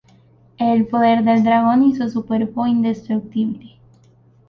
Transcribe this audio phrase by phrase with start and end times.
[0.57, 3.77] El poder del dragón hizo su cuerpo indestructible.